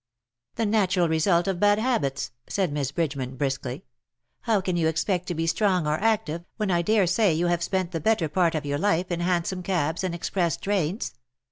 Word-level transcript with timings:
"The 0.55 0.65
natural 0.65 1.07
result 1.07 1.47
of 1.47 1.59
bad 1.59 1.77
habits/'' 1.77 2.31
said 2.47 2.73
Miss 2.73 2.91
Bridgeman, 2.91 3.35
briskly. 3.35 3.77
'^ 3.77 3.81
How 4.47 4.59
can 4.59 4.75
you 4.75 4.87
expect 4.87 5.27
to 5.27 5.35
be 5.35 5.45
strong 5.45 5.85
or 5.85 5.99
active^ 5.99 6.43
when 6.57 6.71
I 6.71 6.81
dare 6.81 7.05
say 7.05 7.35
you 7.35 7.45
have 7.45 7.61
spent 7.61 7.91
the 7.91 7.99
better 8.01 8.27
part 8.27 8.55
of 8.55 8.65
your 8.65 8.79
life 8.79 9.11
in 9.11 9.19
hansom 9.19 9.61
cabs 9.61 10.03
and 10.03 10.15
express 10.15 10.57
trains 10.57 11.13